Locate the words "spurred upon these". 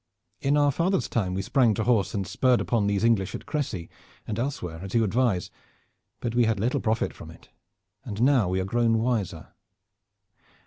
2.25-3.03